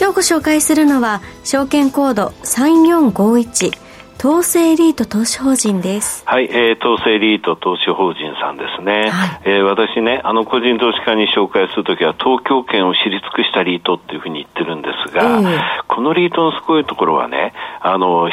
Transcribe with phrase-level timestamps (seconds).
[0.00, 3.88] 今日ご紹介するのは証券コード3451
[4.20, 6.22] 東西エリート投資法人です。
[6.24, 9.10] はい、えー、東西エリート投資法人さんですね。
[9.10, 18.28] はい、えー、私ね、あの個人投資家に紹介するときは東京圏を知り尽くしたリートっていうふうに言ってるんですが、えー、このリートのすごいところはね、あの、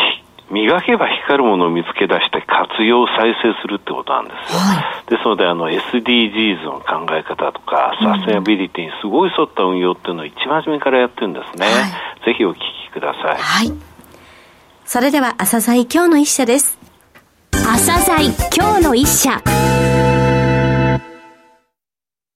[0.51, 4.59] 磨けば光るものを見つけ出して活用再生するってことなんですよ。
[4.59, 11.65] はい、ですので、あの SDGs の考え方とか、サステナビリティにすごい沿った運用っていうのを一番初めからやってるんですね。
[11.65, 13.37] はい、ぜひお聞きください。
[13.37, 13.73] はい。
[14.85, 16.77] それでは朝鮮今日の一社です。
[17.51, 19.41] 朝鮮今日の一社。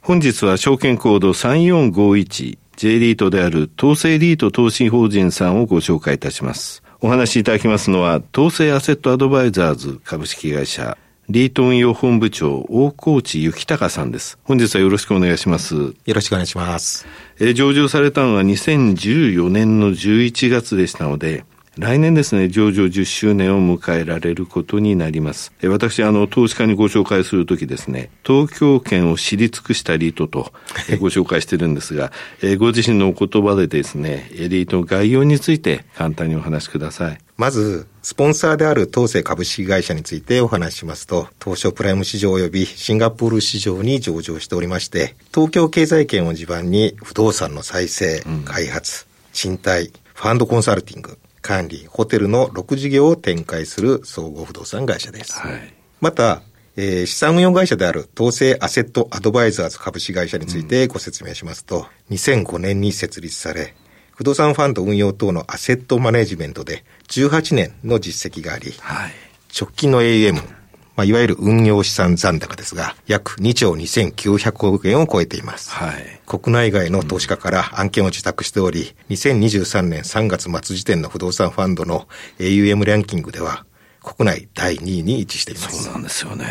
[0.01, 6.81] 本日は証券コード3451 J リートである東西リート投資法人さんをご紹介いたします。
[7.01, 10.97] お話しいただきますのは東西アセットアドバイザーズ株式会社
[11.29, 14.39] リート運用本部長、大河内幸隆さんです。
[14.43, 15.75] 本日はよろしくお願いします。
[15.75, 17.05] よろしくお願いします。
[17.39, 21.45] えー、上場されたのは2014年の11月でしたので、
[21.77, 25.53] 来年ですね、上場10周年を迎えられることになります。
[25.63, 30.51] 私、あの、投資家にご紹介するときですね、東京圏を知り尽くしたリートと
[30.99, 37.17] ご紹介してるんですが、えご自身のお言葉でですね、リートの概要について簡単にお話しください。
[37.37, 55.39] まず、スポンサーである東西株式会社についてお話ししますと、東証プライム市場及びシンガポール市場に上場しておりまして、東京経済圏を地盤に不動産の再生、開発、賃貸、ファンドコンサルティング、管理、ホテルの6事業を展開する総合不動産会社です。
[55.39, 56.41] はい、また、
[56.75, 63.75] えー、資産運用会社である東西アセットアドバイザーズ株式会社についてご説明しますと、うん、2005年に設立され、
[64.15, 69.11] 不動産ファンド運用等のアセットマネジメントで18年の実績があり、はい、
[69.57, 70.58] 直近の AM
[70.99, 75.71] まあ、いわゆる運用資産残高ですが、約2兆2900億円を超えています。
[75.71, 82.09] はい、国内外の投資家から案件を受託しており、2023年3月末時点の不動産ファンドの
[82.39, 83.65] AUM ランキングでは、
[84.03, 85.85] 国内第2位に位置しています。
[85.85, 86.43] そうなんですよね。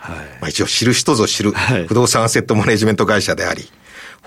[0.00, 0.16] はい。
[0.42, 1.52] まあ一応知る人ぞ知る
[1.88, 3.70] 不動産アセットマネジメント会社であり、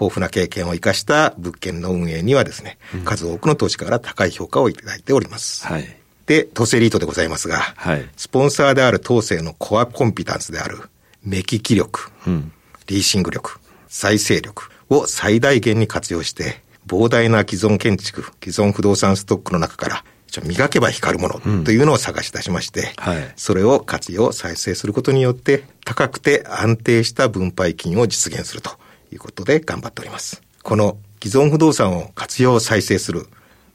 [0.01, 5.67] 豊富な経験を生かした物件の運営にはですね、数多くの投資家から高い評価をいただいております。
[5.67, 5.97] はい。
[6.27, 10.77] で、東西リートでございますが、はい、スポンサーである東西のコアコンピタンスである
[11.23, 12.51] 目利き力、うん、
[12.85, 20.03] リーシング力、再生力を最大限に活用して、膨大な既存建築、既存不動産ストックの中から、
[20.43, 28.71] 磨けば光るものというのを探し出しまして、うんはい、それを活用、再生することによって、高くて安定した分配金を実現すると
[29.11, 30.41] いうことで頑張っております。
[30.61, 33.27] この既存不動産を活用、再生する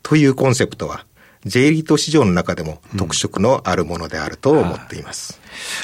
[0.03, 1.07] というコンセプトは、
[1.45, 5.41] J リート市場の中でも特色のあるものであると思っています。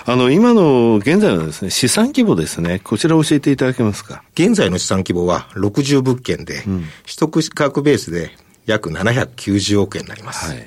[0.06, 4.22] うん、あの、今の現在のですね、資産規模ですね、こちら教えていただけますか？
[4.34, 8.30] 現在の資産規模は60物件で、うん、取得価格ベースで
[8.66, 10.50] 約790億円になります。
[10.50, 10.66] はい、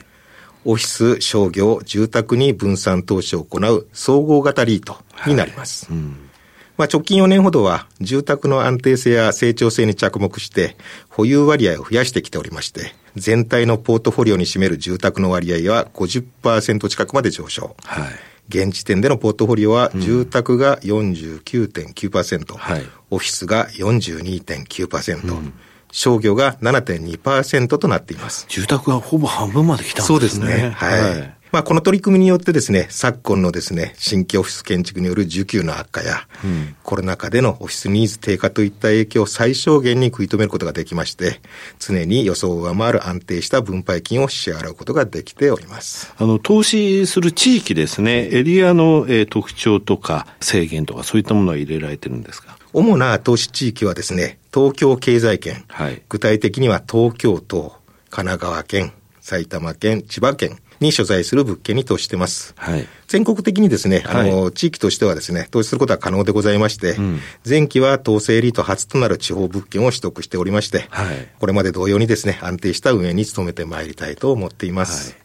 [0.66, 5.86] オフィス、商業、住宅に分散投資を行う総合型リートになります。
[5.92, 6.28] はいうん
[6.78, 10.76] まあ、直近4年ほどは住宅の安定性や成長性に着目して
[11.10, 17.76] 保有割合を増やしてきておりまして、全体のポートフォリオに占める住宅の割合は50%近くまで上昇。
[17.84, 18.32] はい。
[18.50, 25.54] 現時点でのポートフォリオは、住宅が49.9%、うんはい、オフィスが42.9%、うん、
[25.92, 28.46] 商業が7.2%となっています。
[28.50, 30.08] 住宅がほぼ半分まで来たんですね。
[30.08, 30.72] そうですね。
[30.72, 41.42] はい、はいまあ、この取り組みによってですね、昨今のですね、新規オフィス建築による需給の悪化や、うん、コロナ禍でのオフィスニーズ低下といった影響を最小限に食い止めることができまして、
[41.78, 46.14] 常に予想を上回る安定した分配金を支払うことができております。
[46.18, 52.58] あの、投資する地域ですね、エリアの、えー、特徴とか制限とかそういったものは入れられてるんですか？
[52.72, 57.76] 主な投資地域はですね、東京経済圏、はい、具体的には東京都、
[58.10, 62.54] 神奈川県、埼玉県、千葉県、に所在する物件に投資してます。
[62.58, 75.16] はい、全国的にですね、あの、はい、地域としてはですね、投資することは可能でございまして、うん、前期は東西エリート初となる地方物件を取得しておりまして、はい、これまで同様にですね、安定した運営に努めてまいりたいと思っています。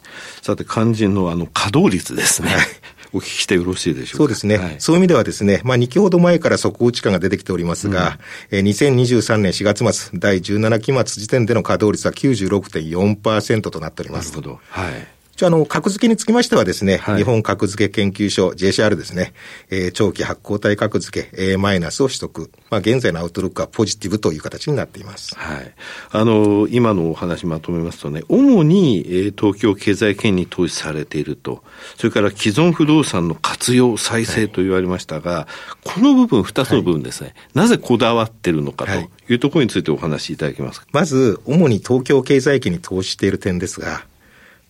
[0.43, 2.51] さて、肝心のあの、稼働率ですね。
[3.13, 4.17] お聞きしてよろしいでしょうか？
[4.19, 4.59] そうですね。
[4.59, 8.19] はい、そういう意味ではですね、まあ2期ほど前から底打ち感が出てきておりますが、
[8.51, 14.31] うん、えー、2023年4月末、第17期末時点での稼働率は96.4%となっております。
[14.31, 14.61] なるほど。
[14.69, 15.07] はい。
[15.37, 19.35] じゃあ、の、格付けにつきましてはですね、はい、日本格付け研究所 JCR ですね、
[19.69, 22.51] えー、長期発行体格付け A マイナスを取得。
[22.71, 25.35] まあ、現在のアウトロックはポジティブという形になっています。
[25.37, 25.75] はい。
[26.11, 31.63] あの、今のお話まとめますとね、主に、えー、東京経済圏に投資されていると、
[31.99, 35.49] それから既存不動産の活用、再生と言われましたが、は
[35.85, 38.93] い、この部分、二つの部分ですね、はい、なぜこだわってるのかと
[39.33, 40.87] いうところについてお話しいただけますか？
[40.93, 44.07] まず、主に東京経済圏に投資している点ですが、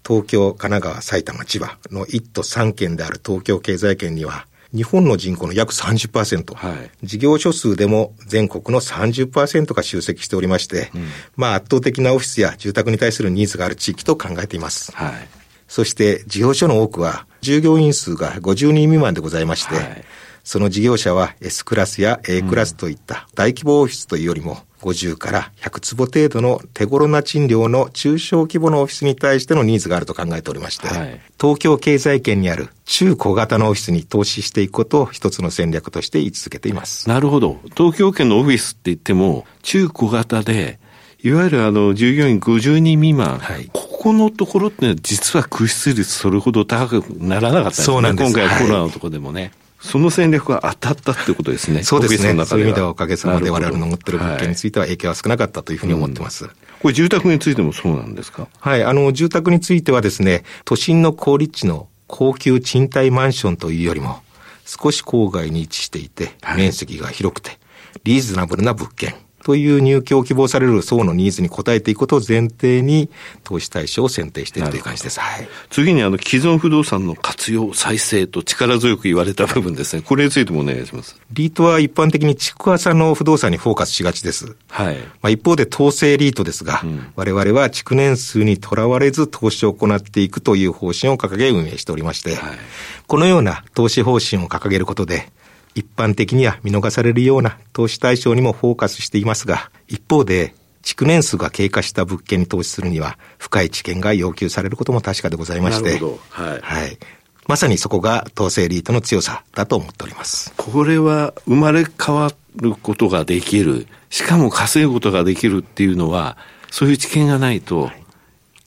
[0.07, 11.07] 東京、神奈川、埼玉、千葉の1都3県である東京経済圏には、日本の人口の約30%、はい、事業所数でも全国の30%が集積しておりまして、うん、
[11.37, 14.93] まあ圧倒的なオフィスや住宅に対するニーズがある地域と考えています。
[14.93, 15.29] はい、
[15.67, 20.05] そして事業所の多くは従業員数が50人未満でございまして、はい、
[20.47, 37.09] その事業者は S クラスや A クラスといった大規模オフィスというよりも、50から100坪程度の手頃な賃料の中小規模のオフィスに対してのニーズがあると考えておりまして、はい、東京経済圏にある中小型のオフィスに投資していくことを一つの戦略として位置づけています。
[37.09, 37.59] なるほど。
[37.77, 40.79] 東京圏のオフィスって言っても、中小型で、
[41.25, 47.85] いわゆるあの、従業員50人未満、はい、ここのところって実は空室率それほど高くならなかったんですね。
[47.87, 48.33] そうなんです。
[48.33, 49.43] 今回コロナのところでもね。
[49.43, 51.83] はいその戦略が当たったってことですね。
[51.83, 52.45] そうですね。
[52.45, 56.45] そういう意味ではおかげさまで我々の持ってる物件については影響は少なかったというふうに思ってます。
[56.45, 58.49] はいうん、これ住宅についてもそうなんですか？
[58.59, 58.85] はい。
[58.85, 64.23] あの、住宅についてはですね、都心の高立地の高級賃貸マンションというよりも、
[64.65, 67.59] 少し郊外に位置していて、面積が広くて、
[68.05, 69.15] リーズナブルな物件。
[69.47, 73.09] という入居を希望される層のニーズに応えていくことを前提に、
[73.45, 75.21] 投資対象を選定しているという感じです。
[75.21, 80.03] はい、次に、あの、既存不動産の活用、再生と力強く言われた部分ですね。
[80.03, 81.15] これについてもお願いします。
[81.31, 84.57] リートは一般的に築浅の不動産にフォーカスしがちです。
[84.67, 84.97] はい。
[84.97, 92.59] まあ、一方で、統制リートですが、うん、我々は築年数にとらわれず投資を行っていくという方針を掲げ運営しておりまして、はい、
[93.07, 95.29] このような投資方針を掲げることで、
[95.77, 106.01] 一般的には見逃されるような投資対象にもフォーカスしていますが、一方で、築年数が経過した物件に投資するには、深い知見が要求されることも確かでございまして、
[106.31, 106.99] はい、はい。
[107.47, 110.55] まさにそこが統制リートの強さだと思っております。
[110.57, 116.39] これは生まれ変わることができる、しかも稼ぐことができるっていうのは、
[116.71, 117.91] そういう知見がないと、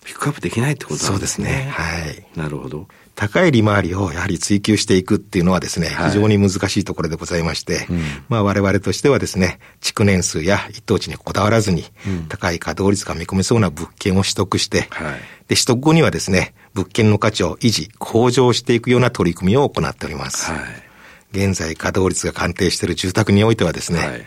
[0.06, 1.48] ピックアップできないってことなんですね。
[1.48, 1.72] そうですね。
[1.72, 2.26] はい。
[2.36, 2.88] なるほど。
[3.20, 8.00] 高い利回りをやはり追求していくっていうのはですね、非常に難しいところでございまして、うん、
[8.30, 11.84] まあ我々としてはですね、築年数や一等地にこだわらずに、
[12.30, 15.20] 高い稼働率が見込めそうな物件を取得して、はい、
[15.50, 20.50] で、取得後にはですね、物件の価値を維持、向上していくような取り組みを行っております。
[20.50, 20.58] は
[21.34, 24.20] い、現在稼働率が鑑定している住宅においてはですね、はい、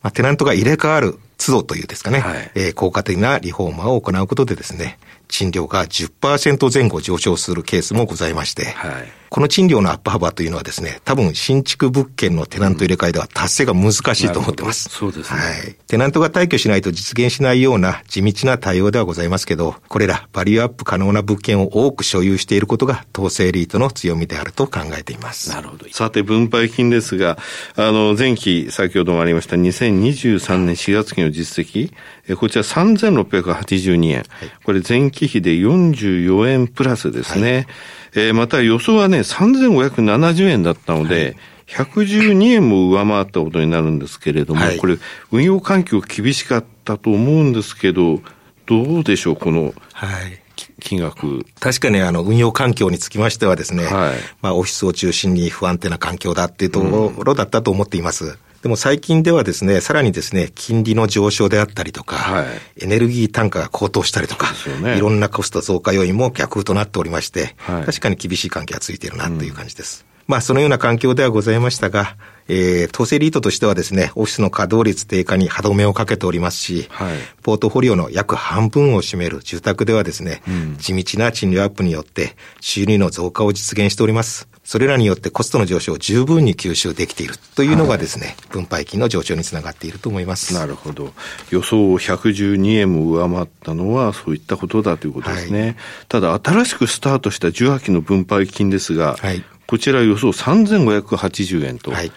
[0.00, 4.98] まあ、テナントが入れ替わる都度というですかね、はい、えー、効果的なリフォーマーを行うことでですね、
[5.28, 14.88] 賃料が10%前後上昇するケースもございまして、はい、この賃料のアップ幅というのはですね、多分新築物件のテナント入れ替えでは達成が難しいと思ってます。
[14.88, 15.40] そうですね。
[15.40, 15.76] はい。
[15.86, 25.50] テナントが退去しないと実現しないような地道な対応ではございますけど、これらバリューアップ可能な物件を多く所有していることが統制リートの強みであると考えています。
[25.50, 25.86] なるほど。
[25.90, 27.38] さて、分配金ですが、
[27.76, 31.92] あの、前期、先ほどもありました2023年4月期の実績、
[32.28, 34.16] えこちら3682円。
[34.16, 34.26] はい、
[34.64, 37.54] これ前期比で44円プラスですね。
[37.54, 37.66] はい
[38.14, 41.36] えー、また予想はね、3570円だったので、
[41.66, 44.98] はい、112円も上回ったことになるんですけれども、はい、これ、
[45.32, 48.20] 運用環境厳しかったと思うんですけど、
[48.66, 50.42] どうでしょう、この、はい。
[50.80, 51.44] 金額。
[51.60, 58.24] 確かにあの運用環境につきましてはですね、はい、まあオフィスを中心に不安定な環境だっていうところだったと思っています。
[58.24, 64.48] うんでも最近ではですね、さらにですね、金利の上昇であったりとか、はい、エネルギー単価が高騰したりとか、
[64.82, 70.04] ね、いろんなコスト増加要因も逆風となっておりまして、はい、確かに厳しい関係がついているなという感じです。
[70.10, 72.16] うん、まあ、そのような環境ではございましたが、
[72.48, 84.48] えー、統制リートとしてはですね、オフィスの稼働率低下に歯止めをかけておりますし、はい、ポートフォリオの約半分を占める住宅ではですね、うん、地道な賃料アップによって収入の増加を実現しております。
[84.64, 90.52] それらによってコストの上昇を十分に吸収できているというのがですね、はい、分配金の上昇につながっていると思います。
[90.52, 91.14] なるほど。
[91.50, 95.62] 予想112円も上回ったのはそういったことだということですね。
[95.62, 95.76] はい、
[96.08, 102.10] ただ、新しくスタートした18期の分配金ですが、はい、こちら予想3580円と、はい。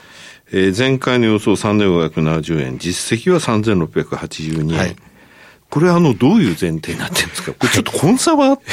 [0.53, 4.77] えー、前回の予想3570円、実績は3682円。
[4.77, 4.95] はい
[5.71, 7.53] これはあの、どういう前提になってるんですか？
[7.53, 8.63] これちょっとコンサバって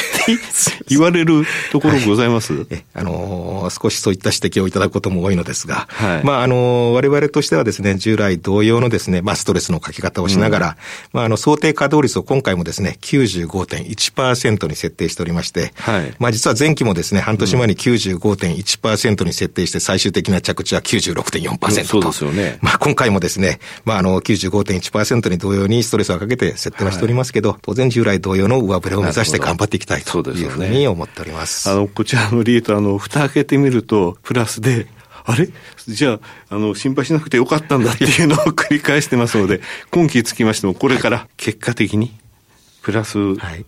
[0.88, 10.75] 言われるところございます、 はい、あのー、少しそういった指摘をいただくことも多いのですが、はい、まあ、あのー、我々としてはですね、従来同様のですね、まあ、ストレスのかけ方をしながら、うん、
[11.12, 21.85] まあ、あの、想定稼働率を今回もですね、95.1%に設定しておりまして、はい、まあ、実は前期もですね、半年前に95.1%に設定して、最終的な着地は96.4%と。
[21.85, 22.59] そうですよね。
[22.61, 31.68] まあ、今回もですね、まあ、あの、95.1%に同様にストレスをかけて設定はしておりますけど、はい、当然従来同様の上振れを目指して頑張っていきたいというふうに思っております。
[31.71, 34.87] あの、こちらのリート、あの、蓋開けてみると、プラスで、
[35.25, 35.49] あれ？
[35.87, 36.12] じゃ
[36.49, 42.14] あ、あの、心配しなくてよかったんだっていうのを繰り返してますので、今期つきましても、これから結果的に、
[42.83, 43.64] プラス、はい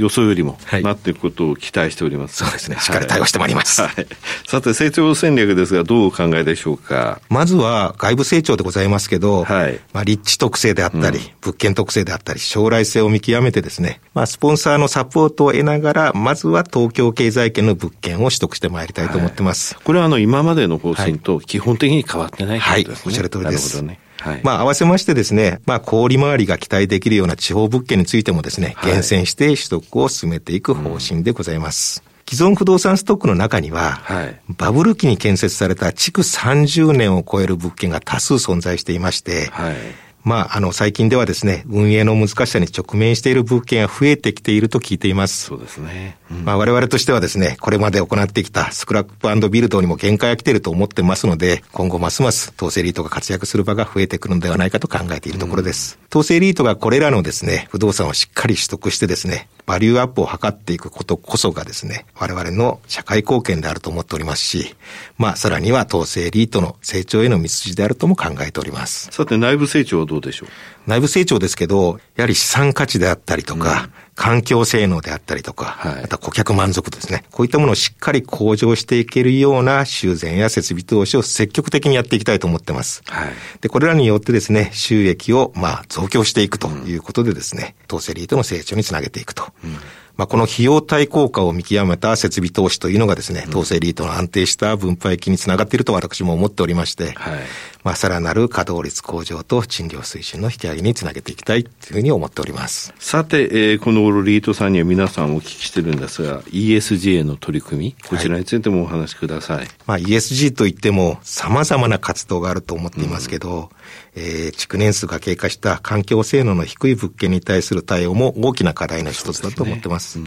[0.00, 2.36] 予想よりもなっていくことを期待しております。
[2.36, 2.78] そうですね。
[2.80, 3.82] しっかり対応してまいります。
[3.82, 4.06] はい、
[4.46, 7.20] さて、成長戦略ですが、どうお考えでしょうか？
[7.28, 19.74] まずは、外部成長でございますけど、はい、まあ、立地特性であったり、うん、物件特性であったり、将来性を見極めてですね、まあ、スポンサーのサポートを得ながら、まずは東京経済圏の物件を取得してまいりたいと思ってます。
[19.74, 23.04] はい、これは、あの、今までの方針と基本的に変わってないということですね。
[23.04, 23.76] はい、おっしゃる通りです。
[23.76, 24.09] なるほどね。
[24.20, 32.02] はい、まあ、合わせましてですね、まあ、小売回りが期待できるような地方物件についてもですね、厳選して取得を進めていく方針でございます。
[32.06, 32.36] うん。
[32.36, 39.74] 既存不動産ストックの中には、はい、バブル期に建設された築30年を超える物件が多数存在していまして、はい
[40.22, 45.44] まあ、あの、最近ではですね、運営の難しさに直面している物件が増えてきていると聞いています。
[45.46, 46.18] そうですね。
[46.30, 55.98] うん、まあ、我々としてはですね、これまで行ってきたスクラップビルドにも限界が来ていると思ってますので、今後ますます統制リートが活躍する場が増えてくるのではないかと考えているところです。
[56.00, 64.74] うん、統制リートがこれらのですね、不動産をしっかり取得してですね、バリューアップを図っていくことこそがですね、我々の社会貢献であると思っておりますし、
[65.16, 69.10] まあ、さらには統制リートの成長への道筋であるとも考えております。
[69.12, 70.48] さて、内部成長はどうでしょう？
[70.90, 77.24] 内部成長ですけど、やはり資産価値であったりとか、うん、環境性能であったりとか、はい、また顧客満足ですね。
[77.30, 83.02] こういったものをしっかり向上していけるような修繕や設備投資を積極的にやっていきたいと思ってます。
[83.06, 89.50] はい、で、これらによってですね、収益をまあ増強していくということでですね、うん、当セリートの成長につなげていくと。
[89.64, 89.78] うん
[90.20, 97.40] まあ、この費用対効果を見極めた設備投資というのがですね、統制リートの安定した分配金につながっていると私も思っておりまして、はい、
[97.84, 102.92] まあ、さらなる稼働率向上と賃料推進の引き上げにつなげていきたいというふうに思っております。
[102.98, 109.56] さて、えー、この頃リートさんには皆さんお聞きしてるんですが、ESG への取り組み、こちらについてもお話しください。
[109.56, 113.68] はい、まあ、ESG といっても様々な活動があると思っていますけど、うん
[114.14, 120.20] えー、築年数が経過した環境性能の低い物件に対する対応も大きな課題の一つだと思ってます。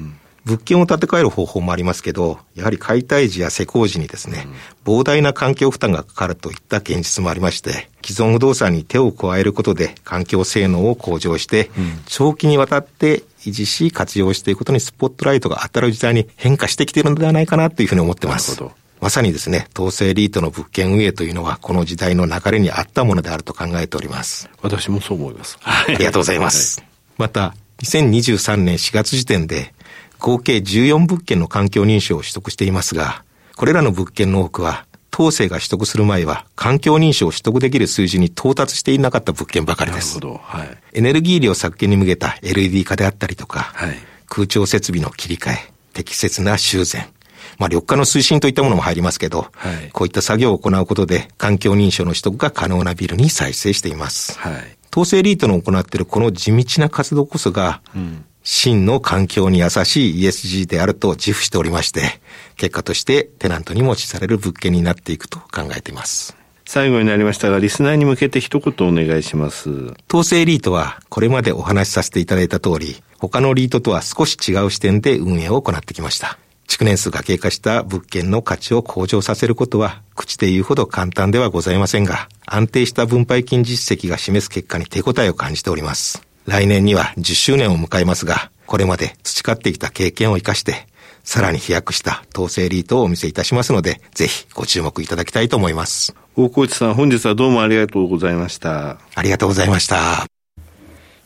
[0.45, 4.45] 物件を建て替える方法もありますけど、やはり解体時や施工時にですね、
[4.83, 11.71] 膨大な環境負担がかかるといった現実もありまして、既存不動産に手を加えることで環境性能を向上して、
[12.05, 18.51] 長期にわたって維持し活用していくことにスポットライトが当たる時代に変化してきているのではないかなというふうに思ってます。
[18.51, 18.82] なるほど。
[19.03, 24.49] まさにですね、統制リートの物件運営というのは、この時代の流れに合ったものであると考えております。
[24.61, 25.59] 私もそう思います。
[25.61, 26.79] ありがとうございます。
[26.79, 29.73] はい、また、2023年4月時点で、
[30.19, 33.25] 合計14物件の環境認証を取得していますが、
[33.57, 40.15] これらの物件の多くは、当世が取得する前は、環境認証を取得できる数字に到達していなかった物件ばかりです。
[40.15, 40.41] なるほど。
[40.41, 40.77] はい。
[40.93, 43.97] エネルギー量削減に向けた LED 化であったりとか、はい、
[44.29, 47.09] 空調設備の切り替え、適切な修繕、
[47.57, 54.37] まあ、緑化の推進といったものも入りますけど、はい、こういった作業を行うことで、環境認証の取得が可能なビルに再生しています。
[54.39, 54.53] はい、
[54.91, 62.19] 統制リートの行っているこの地道な活動こそが、うん真の環境に優しい ESG であると自負しておりまして、
[62.57, 66.35] 結果としてテナントに持ちされる物件になっていくと考えています。
[66.65, 69.69] 最後になりましたが、リスナーに向けて一言お願いします。
[70.09, 76.37] 統制リートは、これまでお話しさせていただいた通り、他のリートとは少し違う視点で運営を行ってきました。
[76.67, 86.23] 築年数が経過した物件の価値を向上させることは、口で言うほど簡単ではございませんが、安定した分配金実績が示す結果に手応えを感じております。
[86.45, 90.87] 来年には10周年を迎えますが、これまで培ってきた経験を生かして、
[91.23, 96.13] さらに飛躍した統制リートをお見せいたしますので、ぜひご注目いただきたいと思います。
[96.35, 98.97] 大河内さん、本日はどうもありがとうございました。
[99.15, 100.25] ありがとうございました。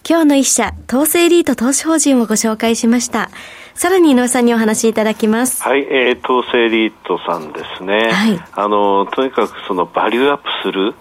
[0.08, 3.30] 今日の一社、統制リート投資法人をご紹介しました。
[3.78, 5.62] さらに井上さんにお話しいただきます。
[5.62, 8.10] はい、えー、統制リートさんですね。
[8.12, 8.40] はい。
[8.54, 10.96] あの、とにかくそのバリューアップする、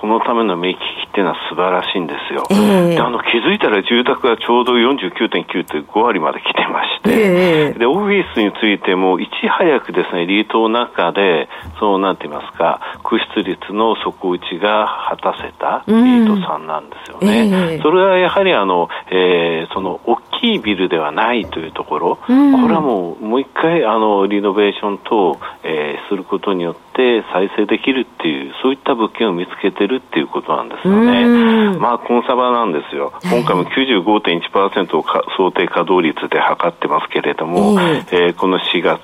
[0.00, 2.46] そのための目利きっていうのは素晴らしいんですよ。
[2.50, 17.42] えー、であの気づいたら住宅がちょうど49.9という5割まで来てまして、えー、で、オフィスについてもいち早くですね、リートの中で、そうなんて言いますか、空室率の底打ちが果たせたリートさんなんですよね。
[17.42, 17.76] うんえ。
[17.78, 31.78] ー、それはやはりあの、えー、その大きいビルではないというところ、うん、これはもうもう一回あのリノベーション等、えー、することによって再生できるっていうそういった物件を見つけてるっていうことなんですよね。
[31.78, 33.12] まあコンサバなんですよ。
[33.24, 39.00] 今回も95.1%をか想定稼働率で測ってますけれども、えー、この4月、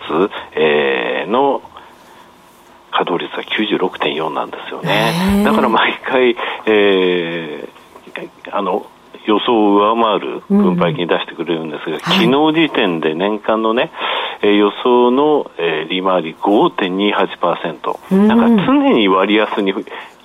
[0.53, 1.63] えー、の
[2.91, 5.43] 稼働率は96.4なんですよね。
[5.45, 8.87] だから毎回、えー、あの
[9.27, 12.15] 予想を上回る分配金出してくれるんですが、うん、昨
[12.53, 13.91] 日時点で年間のね、
[14.43, 19.73] えー、予想の、えー、利回り5.28%、うん、なんか常に割安に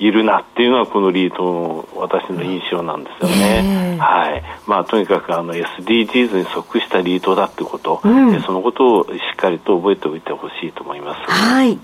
[0.01, 3.97] いるなっていうのはこのリートの私の印象なんですよね。
[3.99, 11.31] はいまあ、とにかくあの SDGs に即したリートだってこと、うん、そのことをしっかりと覚えておいてほしいと思います。
[11.31, 11.77] はい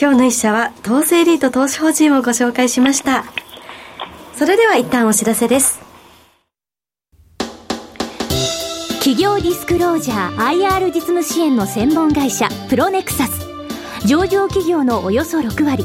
[0.00, 3.24] 今日の一社は東西リート投資法人をご紹介しました。
[4.34, 5.80] それでは一旦お知らせです。
[9.00, 13.48] 企業ディスクロージャー IR 実務支援の専門会社プロネクサス
[14.06, 15.84] 上場企業のおよそ6割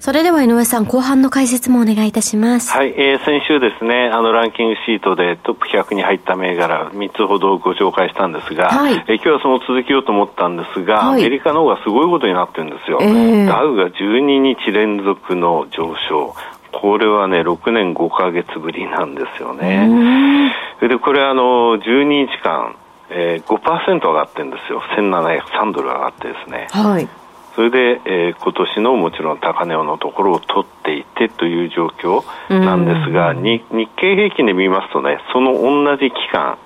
[0.00, 2.72] それでは井上さん、後半の解説もお願いいたします。
[2.72, 12.98] はい、えー、先週ですね、あのランキングシートでトップ100に入った銘柄3つほどご紹介したんですが、はい、えー、今日はその続きをと思ったんですが、はい、アメリカの方がすごいことになってるんですよ。
[13.02, 16.34] えー、ダウが12日連続の上昇。
[16.72, 20.50] これはね、6年5か月ぶりなんですよね。
[20.80, 22.74] で、これあの、12日間、
[23.10, 26.68] えー、5%上がってるんですよ、1703ドル上がってですね。
[26.70, 27.19] はい
[27.54, 33.62] それで、えー、今年のもちろん高値のところを取っていてという状況なんですが、日
[33.96, 36.58] 経平均で見ますとね、その同じ期間、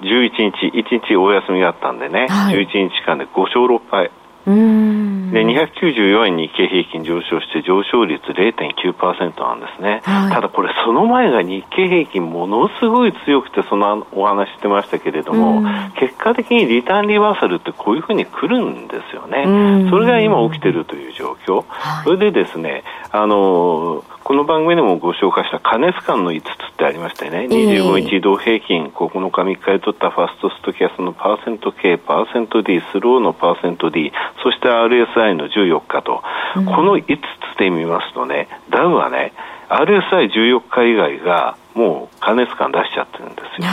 [0.00, 4.10] 11日、1日お休みがあったんでね、はい、11日間で5勝6敗。
[5.32, 15.62] で294円日経平均上昇して上昇率0.9%なんですね、はい、ただこれその前が日経平均ものすごい強くてそのお話してましたけれども
[15.98, 19.88] 結果的にリターンリバーサルってこういうふうに来るんですよね。
[19.90, 34.10] それが今起きてるという状況、はい、それでですねあのーこの番組でもご紹介した加熱感の5つってありましたよね、25日移動平均、9日、3日で取ったファーストストキャストのパーセント K、パーセント D、スローのパーセント D、
[34.42, 36.24] そして RSI の14日と、
[36.56, 39.32] うん、この5つで見ますとね、ダウはね、
[39.68, 43.68] RSI14 日以外がもう加熱感出しちゃってるんですよ。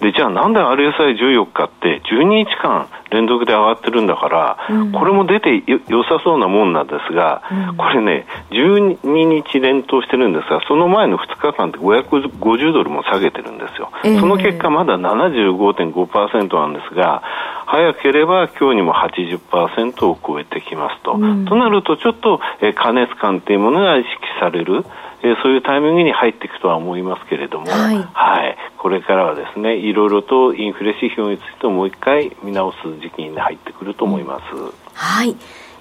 [0.00, 13.90] で、じゃあなんで RSI14 日って12日間連続で上がってるんだから、うん、これも出てよさそうなもんなんですが、うん、これね、12日連投してるんですが、その前の2日間って550ドルも下げてるんですよ。
[14.04, 17.22] えー、その結果まだ75.5%なんですが、
[17.66, 21.12] 早ければ今日にも80%を超えてきますと。
[21.12, 24.84] うん、となるとちょっと、え加熱感っていうものが意識される。
[25.24, 35.34] えそういうタイミングに入っていくとは思いますけれども、はい、はい、これからはですねいろいろとインフレ指標についてもう一回見直す時期に入ってくると思います、うん、はい。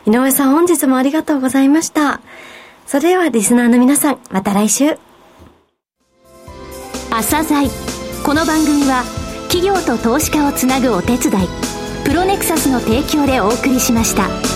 [0.05, 2.21] 井上さん本日もありがとうございました。
[2.85, 4.97] それではリスナーの皆さんまた来週。
[7.09, 7.67] 朝鮮。
[8.25, 9.03] この番組は
[9.49, 11.47] 企業と投資家をつなぐお手伝い
[12.05, 14.52] プロネクサスの提供でお送りしました。